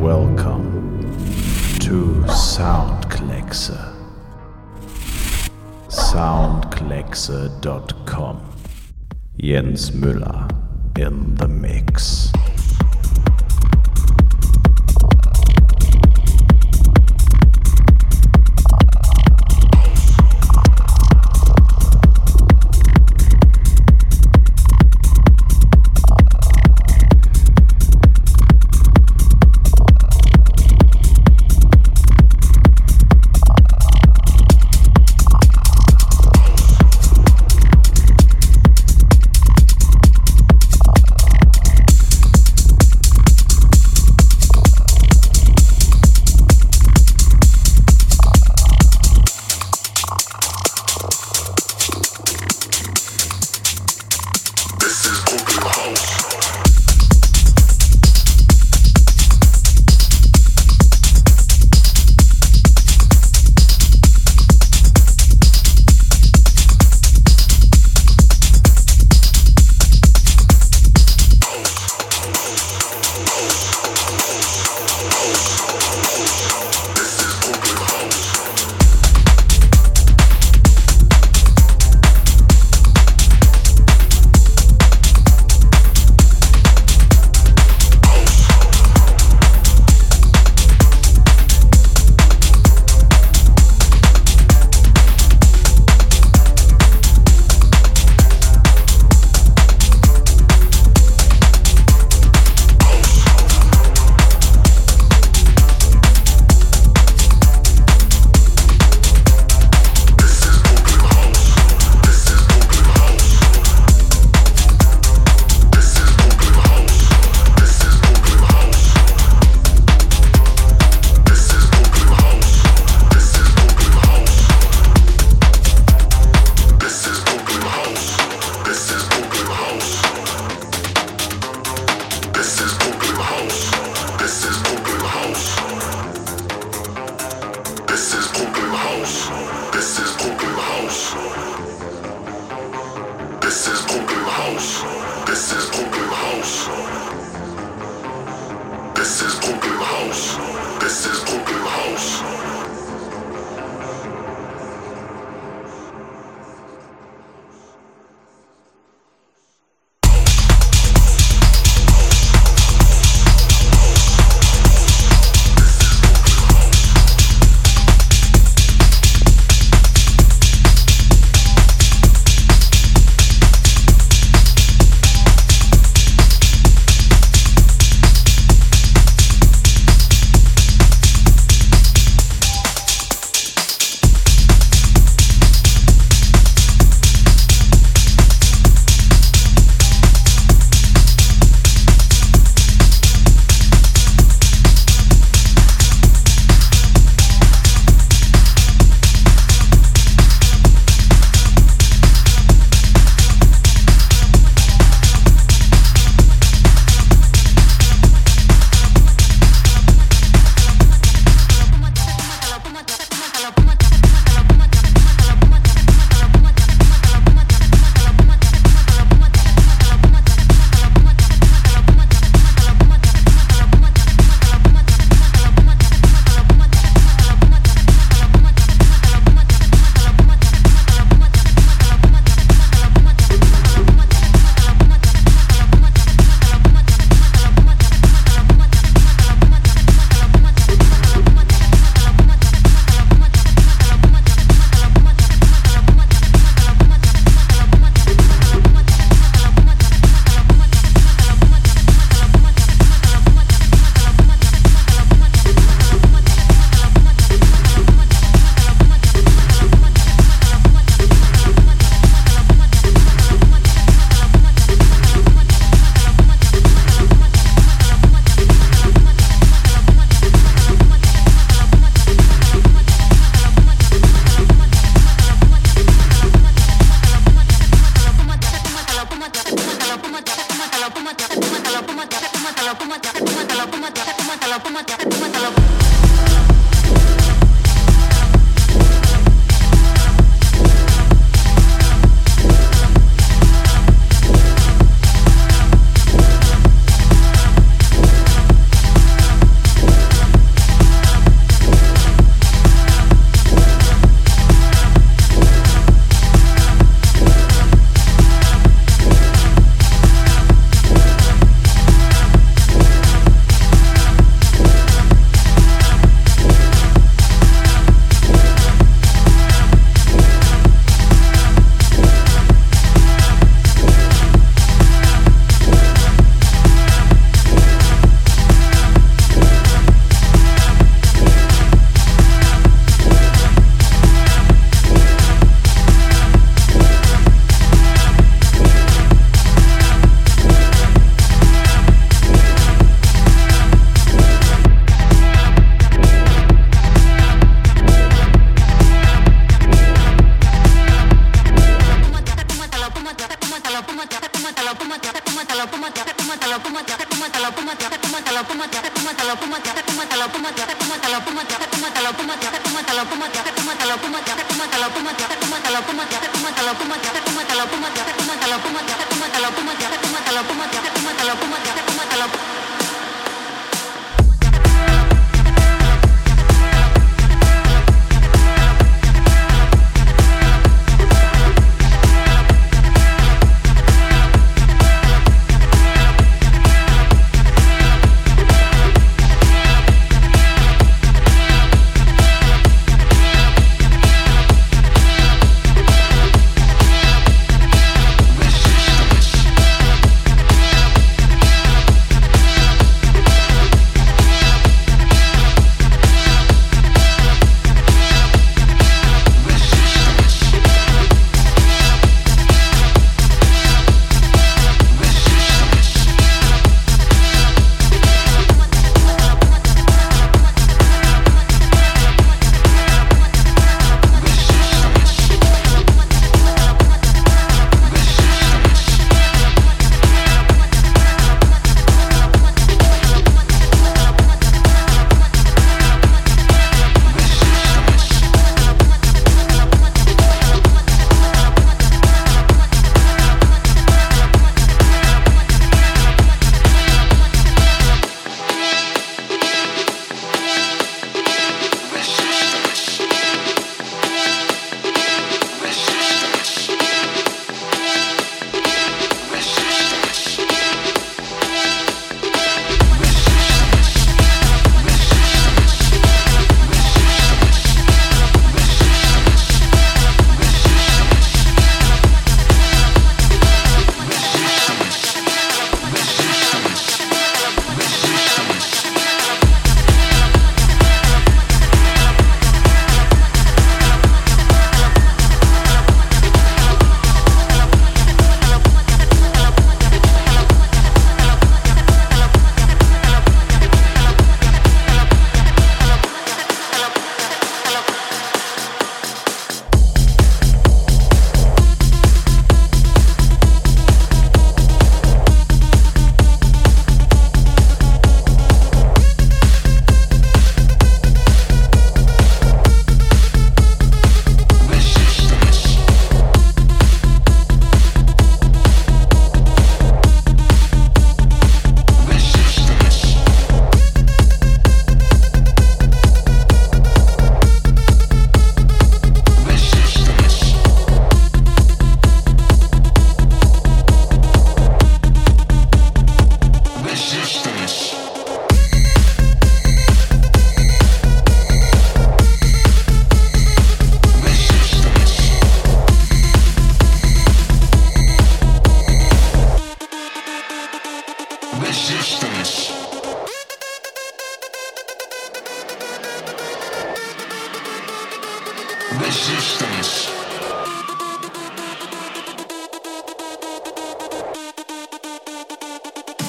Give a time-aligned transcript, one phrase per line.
[0.00, 1.00] welcome
[1.78, 3.76] to Soundkleckse.
[5.88, 8.40] Soundkleckse.com.
[9.36, 10.48] Jens Müller
[10.98, 12.32] in the mix.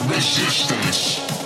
[0.10, 1.41] resistance.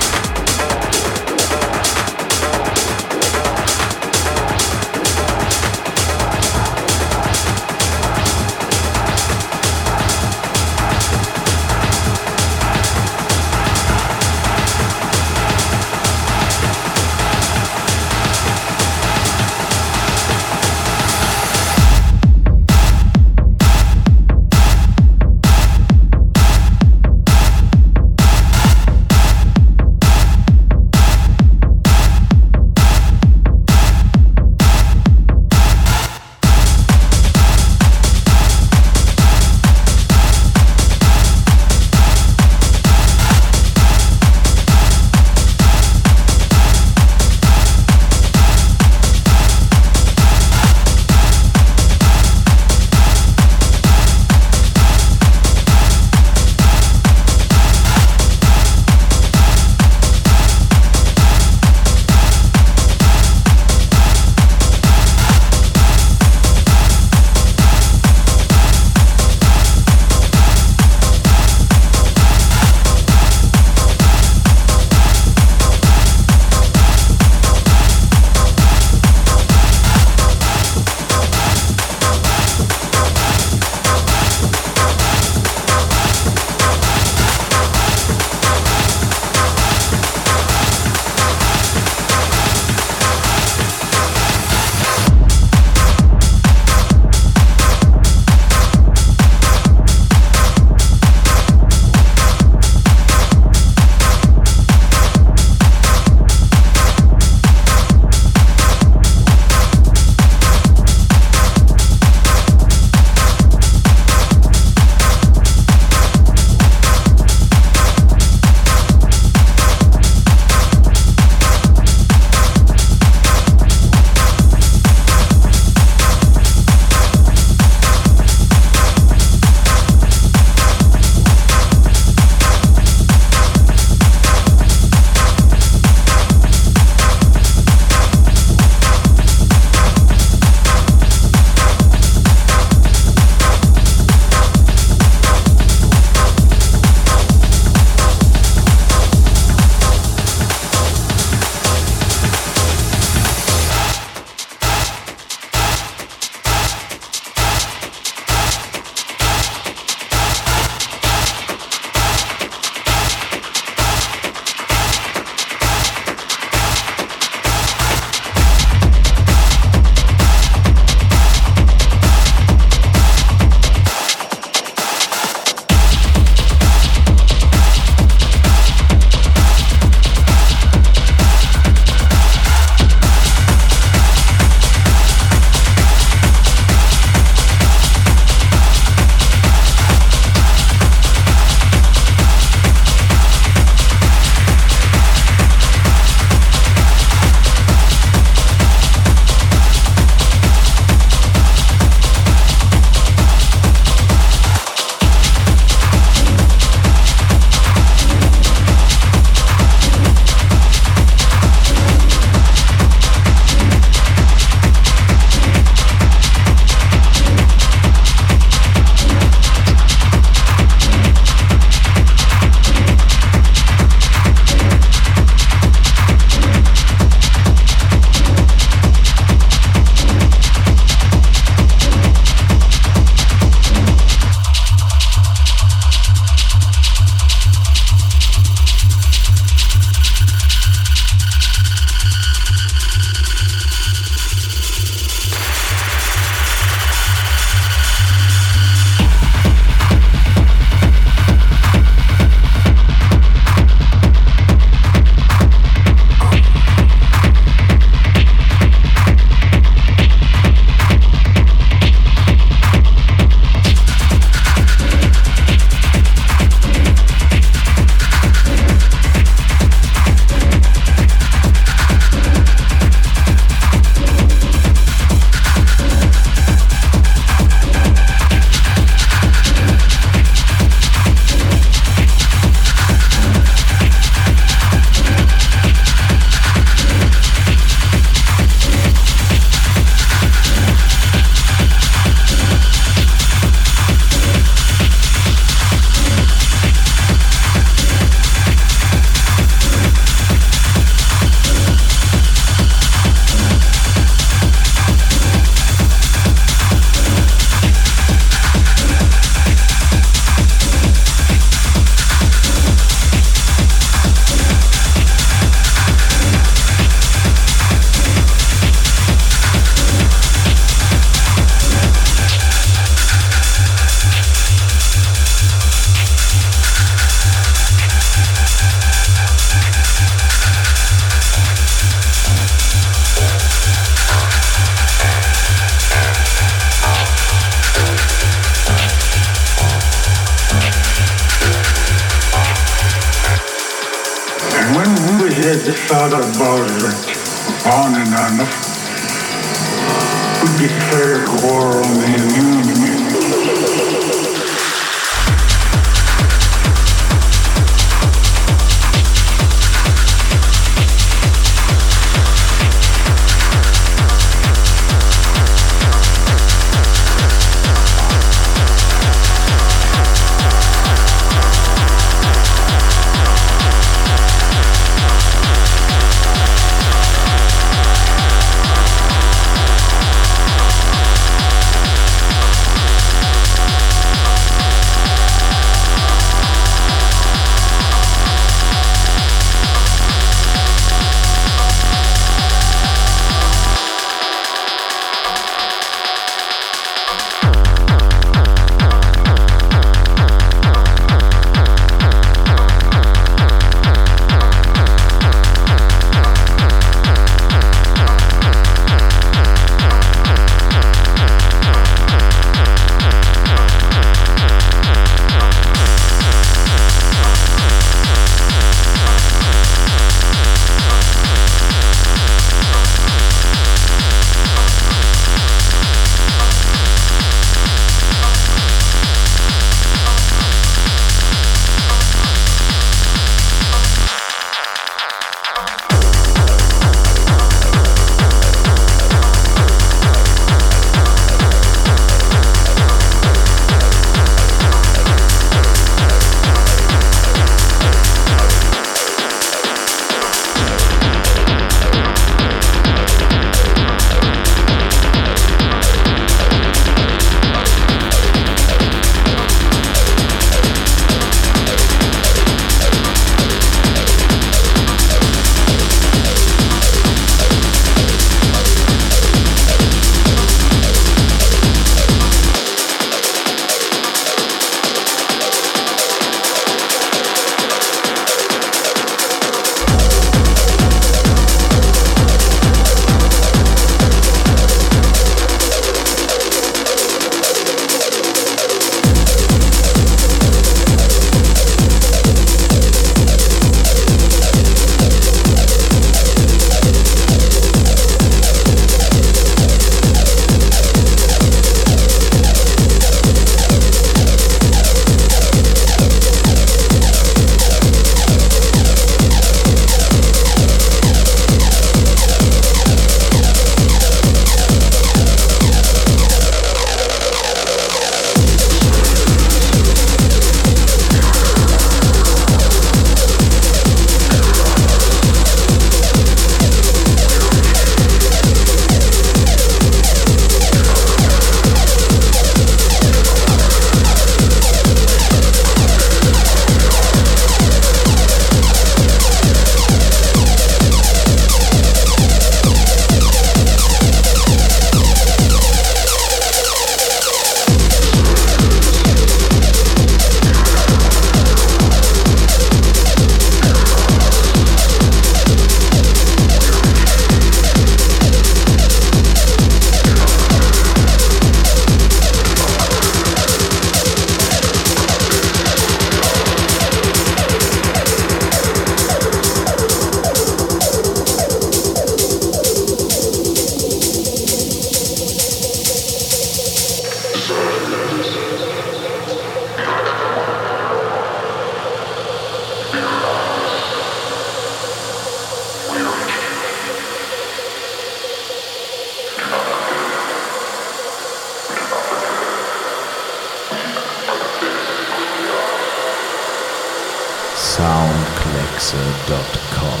[598.78, 600.00] Mixer.com.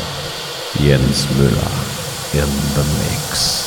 [0.78, 1.78] Jens Müller
[2.32, 3.66] in the mix.